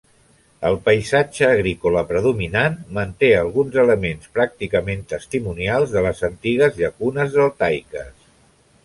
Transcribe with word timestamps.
El 0.67 0.75
paisatge 0.85 1.49
agrícola 1.57 2.01
predominant 2.11 2.79
manté 2.97 3.29
alguns 3.41 3.77
elements 3.83 4.31
pràcticament 4.39 5.05
testimonials 5.13 5.93
de 5.99 6.05
les 6.09 6.25
antigues 6.29 6.81
llacunes 6.81 7.37
deltaiques. 7.37 8.11